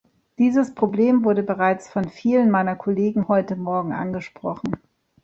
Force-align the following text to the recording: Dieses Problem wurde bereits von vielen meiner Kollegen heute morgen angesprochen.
Dieses 0.39 0.73
Problem 0.73 1.23
wurde 1.23 1.43
bereits 1.43 1.87
von 1.87 2.09
vielen 2.09 2.49
meiner 2.49 2.75
Kollegen 2.75 3.27
heute 3.27 3.55
morgen 3.55 3.93
angesprochen. 3.93 4.71